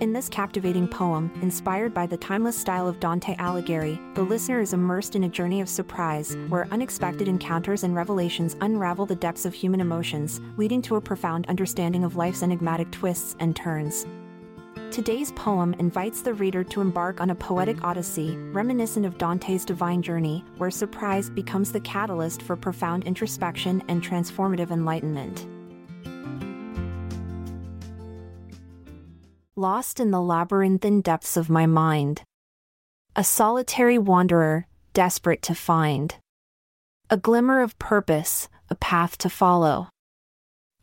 In 0.00 0.12
this 0.12 0.28
captivating 0.28 0.86
poem, 0.86 1.30
inspired 1.40 1.94
by 1.94 2.06
the 2.06 2.18
timeless 2.18 2.54
style 2.54 2.86
of 2.86 3.00
Dante 3.00 3.34
Alighieri, 3.36 4.14
the 4.14 4.22
listener 4.22 4.60
is 4.60 4.74
immersed 4.74 5.16
in 5.16 5.24
a 5.24 5.28
journey 5.28 5.62
of 5.62 5.70
surprise, 5.70 6.36
where 6.50 6.68
unexpected 6.70 7.28
encounters 7.28 7.82
and 7.82 7.94
revelations 7.94 8.56
unravel 8.60 9.06
the 9.06 9.14
depths 9.14 9.46
of 9.46 9.54
human 9.54 9.80
emotions, 9.80 10.42
leading 10.58 10.82
to 10.82 10.96
a 10.96 11.00
profound 11.00 11.46
understanding 11.46 12.04
of 12.04 12.14
life's 12.14 12.42
enigmatic 12.42 12.90
twists 12.90 13.36
and 13.40 13.56
turns. 13.56 14.06
Today's 14.90 15.32
poem 15.32 15.74
invites 15.78 16.20
the 16.20 16.34
reader 16.34 16.62
to 16.62 16.82
embark 16.82 17.22
on 17.22 17.30
a 17.30 17.34
poetic 17.34 17.82
odyssey, 17.82 18.36
reminiscent 18.52 19.06
of 19.06 19.16
Dante's 19.16 19.64
divine 19.64 20.02
journey, 20.02 20.44
where 20.58 20.70
surprise 20.70 21.30
becomes 21.30 21.72
the 21.72 21.80
catalyst 21.80 22.42
for 22.42 22.54
profound 22.54 23.04
introspection 23.04 23.82
and 23.88 24.02
transformative 24.02 24.70
enlightenment. 24.70 25.46
Lost 29.58 29.98
in 29.98 30.10
the 30.10 30.20
labyrinthine 30.20 31.00
depths 31.00 31.34
of 31.34 31.48
my 31.48 31.64
mind. 31.64 32.22
A 33.14 33.24
solitary 33.24 33.96
wanderer, 33.96 34.66
desperate 34.92 35.40
to 35.42 35.54
find. 35.54 36.14
A 37.08 37.16
glimmer 37.16 37.62
of 37.62 37.78
purpose, 37.78 38.50
a 38.68 38.74
path 38.74 39.16
to 39.18 39.30
follow. 39.30 39.88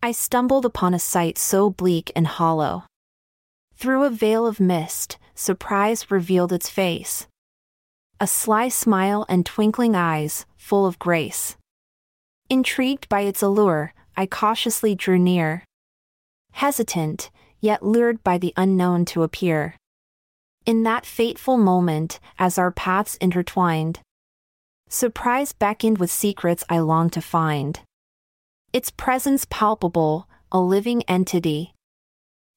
I 0.02 0.12
stumbled 0.12 0.66
upon 0.66 0.95
a 0.95 1.00
sight 1.00 1.38
so 1.38 1.70
bleak 1.70 2.12
and 2.16 2.26
hollow. 2.26 2.86
Through 3.76 4.05
a 4.05 4.09
veil 4.09 4.48
of 4.48 4.59
mist, 4.59 5.20
surprise 5.36 6.09
revealed 6.09 6.52
its 6.52 6.67
face. 6.67 7.28
A 8.20 8.26
sly 8.26 8.70
smile 8.70 9.23
and 9.30 9.45
twinkling 9.45 9.95
eyes, 9.95 10.48
full 10.58 10.88
of 10.88 10.98
grace. 10.98 11.58
Intrigued 12.50 13.08
by 13.08 13.22
its 13.22 13.44
allure, 13.44 13.94
I 14.17 14.26
cautiously 14.26 14.95
drew 14.95 15.20
near. 15.20 15.64
Hesitant, 16.53 17.30
yet 17.63 17.81
lured 17.81 18.22
by 18.26 18.38
the 18.38 18.53
unknown 18.58 19.05
to 19.05 19.23
appear. 19.23 19.76
In 20.66 20.84
that 20.84 21.05
fateful 21.05 21.58
moment, 21.58 22.19
as 22.38 22.58
our 22.58 22.72
paths 22.72 23.16
intertwined, 23.22 24.02
surprise 24.89 25.53
beckoned 25.53 25.97
with 25.97 26.11
secrets 26.11 26.66
I 26.69 26.80
longed 26.80 27.14
to 27.14 27.22
find. 27.22 27.80
Its 28.73 28.91
presence 28.91 29.47
palpable, 29.50 30.28
a 30.52 30.59
living 30.59 31.03
entity, 31.03 31.73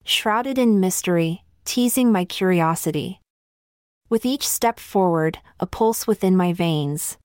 shrouded 0.03 0.59
in 0.59 0.81
mystery, 0.81 1.45
teasing 1.65 2.11
my 2.11 2.25
curiosity. 2.25 3.21
With 4.09 4.27
each 4.27 4.47
step 4.47 4.81
forward, 4.81 5.39
a 5.61 5.67
pulse 5.67 6.09
within 6.09 6.37
my 6.37 6.53
veins, 6.53 7.17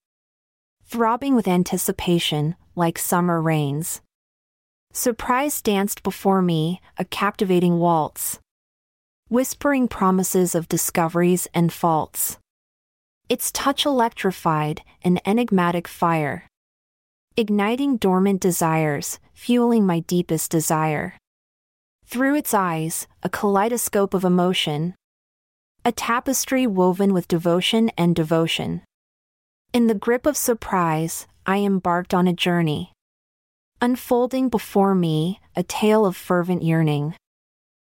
throbbing 0.85 1.33
with 1.33 1.47
anticipation, 1.47 2.55
like 2.75 2.99
summer 2.99 3.41
rains. 3.41 4.01
Surprise 4.93 5.61
danced 5.61 6.03
before 6.03 6.41
me, 6.41 6.81
a 6.97 7.05
captivating 7.05 7.79
waltz. 7.79 8.39
Whispering 9.29 9.87
promises 9.87 10.53
of 10.53 10.67
discoveries 10.67 11.47
and 11.53 11.71
faults. 11.71 12.37
Its 13.29 13.53
touch 13.53 13.85
electrified, 13.85 14.81
an 15.01 15.19
enigmatic 15.25 15.87
fire. 15.87 16.45
Igniting 17.37 17.97
dormant 17.97 18.41
desires, 18.41 19.19
fueling 19.33 19.85
my 19.85 20.01
deepest 20.01 20.51
desire. 20.51 21.13
Through 22.05 22.35
its 22.35 22.53
eyes, 22.53 23.07
a 23.23 23.29
kaleidoscope 23.29 24.13
of 24.13 24.25
emotion. 24.25 24.95
A 25.85 25.93
tapestry 25.93 26.67
woven 26.67 27.13
with 27.13 27.29
devotion 27.29 27.91
and 27.97 28.13
devotion. 28.13 28.81
In 29.71 29.87
the 29.87 29.95
grip 29.95 30.25
of 30.25 30.35
surprise, 30.35 31.27
I 31.45 31.59
embarked 31.59 32.13
on 32.13 32.27
a 32.27 32.33
journey 32.33 32.91
unfolding 33.81 34.47
before 34.47 34.93
me 34.93 35.41
a 35.55 35.63
tale 35.63 36.05
of 36.05 36.15
fervent 36.15 36.61
yearning. 36.61 37.15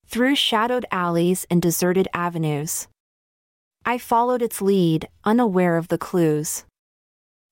Through 0.07 0.35
shadowed 0.35 0.85
alleys 0.91 1.45
and 1.49 1.61
deserted 1.61 2.07
avenues, 2.13 2.87
I 3.85 3.97
followed 3.97 4.41
its 4.41 4.61
lead, 4.61 5.09
unaware 5.25 5.75
of 5.75 5.89
the 5.89 5.97
clues. 5.97 6.63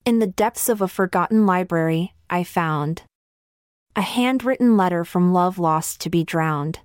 In 0.05 0.19
the 0.19 0.27
depths 0.27 0.69
of 0.69 0.81
a 0.81 0.87
forgotten 0.87 1.45
library, 1.45 2.13
I 2.29 2.45
found 2.45 3.03
a 3.95 4.01
handwritten 4.01 4.77
letter 4.77 5.03
from 5.03 5.33
love 5.33 5.59
lost 5.59 5.99
to 6.01 6.09
be 6.09 6.23
drowned. 6.23 6.79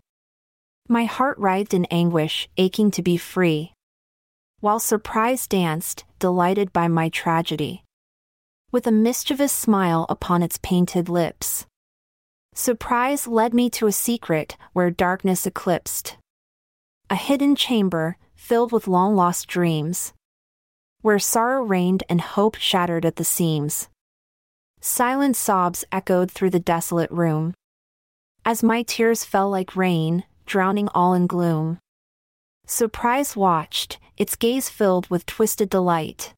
My 0.89 1.05
heart 1.05 1.39
writhed 1.39 1.73
in 1.73 1.85
anguish, 1.87 2.49
aching 2.57 2.91
to 2.91 3.03
be 3.03 3.17
free. 3.17 3.73
While 4.59 4.81
surprise 4.81 5.47
danced, 5.47 6.05
delighted 6.19 6.73
by 6.73 6.89
my 6.89 7.09
tragedy 7.09 7.85
with 8.73 8.87
a 8.87 8.93
mischievous 8.93 9.53
smile 9.53 10.07
upon 10.09 10.43
its 10.43 10.59
painted 10.63 11.09
lips. 11.09 11.67
Surprise 12.55 13.27
led 13.27 13.55
me 13.55 13.71
to 13.71 13.87
a 13.87 13.93
secret 13.93 14.57
where 14.73 14.91
darkness 14.91 15.47
eclipsed. 15.47 16.17
A 17.09 17.15
hidden 17.15 17.55
chamber, 17.55 18.17
filled 18.35 18.73
with 18.73 18.89
long 18.89 19.15
lost 19.15 19.47
dreams. 19.47 20.13
Where 21.03 21.19
sorrow 21.19 21.63
reigned 21.63 22.03
and 22.09 22.21
hope 22.21 22.57
shattered 22.57 23.05
at 23.05 23.17
the 23.17 23.25
seams. 23.25 23.89
Silent 24.81 25.37
sobs 25.37 25.85
echoed 25.93 26.31
through 26.31 26.51
the 26.51 26.61
desolate 26.61 27.11
room. 27.11 27.55
As 28.45 28.63
my 28.63 28.83
tears 28.83 29.25
fell 29.25 29.51
like 29.51 29.77
rain, 29.77 30.25
drowning 30.45 30.89
all 30.95 31.15
in 31.15 31.27
gloom. 31.27 31.79
Surprise 32.67 33.37
watched, 33.37 33.99
its 34.17 34.35
gaze 34.35 34.69
filled 34.69 35.09
with 35.09 35.27
twisted 35.27 35.71
delight 35.71 36.33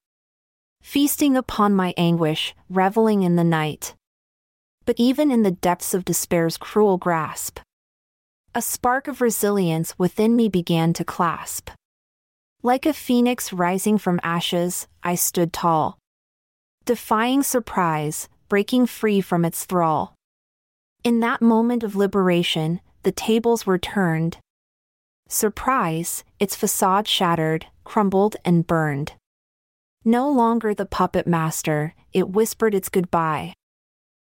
feasting 0.89 1.37
upon 1.37 1.75
my 1.75 1.93
anguish, 1.99 2.55
reveling 2.71 3.23
in 3.23 3.37
the 3.37 3.45
night. 3.45 3.95
But 4.87 4.97
even 4.99 5.31
in 5.31 5.43
the 5.43 5.51
depths 5.51 5.93
of 5.93 6.03
despair's 6.03 6.57
cruel 6.57 6.97
grasp, 6.97 7.61
a 8.55 8.63
spark 8.63 9.07
of 9.07 9.21
resilience 9.21 9.99
within 9.99 10.35
me 10.35 10.49
began 10.49 10.95
to 10.95 11.05
clasp. 11.05 11.69
Like 12.63 12.87
a 12.87 12.95
phoenix 12.95 13.53
rising 13.53 13.99
from 13.99 14.19
ashes, 14.23 14.89
I 15.03 15.15
stood 15.15 15.53
tall. 15.53 15.99
Defying 16.87 17.43
surprise, 17.43 18.31
breaking 18.49 18.87
free 18.87 19.21
from 19.21 19.45
its 19.45 19.67
thrall. 19.67 20.15
In 21.05 21.21
that 21.21 21.43
moment 21.43 21.83
of 21.83 21.97
liberation, 21.97 22.81
the 23.03 23.13
tables 23.13 23.67
were 23.67 23.77
turned. 23.77 24.39
Surprise, 25.29 26.25
its 26.41 26.57
facade 26.57 27.07
shattered, 27.07 27.67
crumbled, 27.85 28.37
and 28.43 28.67
burned. 28.67 29.13
No 30.05 30.31
longer 30.31 30.75
the 30.75 30.87
puppet 30.87 31.27
master, 31.27 31.95
it 32.13 32.31
whispered 32.31 32.75
its 32.75 32.89
goodbye. 32.89 33.55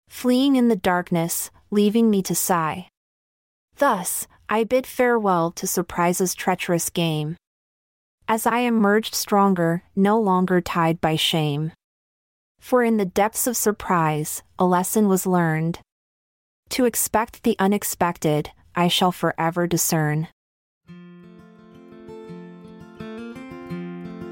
Fleeing 0.09 0.56
in 0.56 0.69
the 0.69 0.77
darkness, 0.77 1.51
leaving 1.71 2.11
me 2.11 2.23
to 2.23 2.34
sigh. 2.34 2.89
Thus, 3.77 4.27
I 4.49 4.65
bid 4.65 4.87
farewell 4.87 5.51
to 5.53 5.67
Surprise's 5.67 6.34
treacherous 6.34 6.89
game. 6.91 7.37
As 8.27 8.47
I 8.47 8.61
emerged 8.61 9.15
stronger, 9.15 9.84
no 9.95 10.19
longer 10.19 10.61
tied 10.61 11.01
by 11.01 11.17
shame. 11.17 11.73
For 12.61 12.83
in 12.83 12.97
the 12.97 13.05
depths 13.05 13.47
of 13.47 13.57
surprise, 13.57 14.43
a 14.59 14.65
lesson 14.65 15.09
was 15.09 15.27
learned. 15.27 15.81
To 16.71 16.84
expect 16.84 17.43
the 17.43 17.57
unexpected, 17.59 18.51
I 18.75 18.89
shall 18.89 19.12
forever 19.12 19.67
discern. 19.67 20.28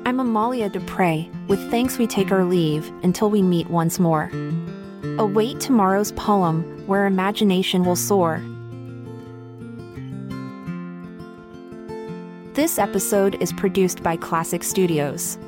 I'm 0.06 0.20
Amalia 0.20 0.68
Dupre. 0.68 1.28
With 1.48 1.68
thanks, 1.68 1.98
we 1.98 2.06
take 2.06 2.30
our 2.30 2.44
leave 2.44 2.92
until 3.02 3.28
we 3.28 3.42
meet 3.42 3.68
once 3.68 3.98
more. 3.98 4.30
Await 5.18 5.58
tomorrow's 5.58 6.12
poem 6.12 6.62
where 6.86 7.06
imagination 7.06 7.84
will 7.84 7.96
soar. 7.96 8.40
This 12.54 12.78
episode 12.78 13.42
is 13.42 13.52
produced 13.52 14.04
by 14.04 14.16
Klassic 14.16 14.62
Studios. 14.62 15.38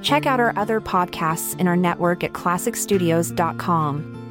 Check 0.00 0.24
out 0.24 0.40
our 0.40 0.54
other 0.56 0.80
podcasts 0.80 1.60
in 1.60 1.68
our 1.68 1.76
network 1.76 2.24
at 2.24 2.32
klassicstudios.com. 2.32 4.23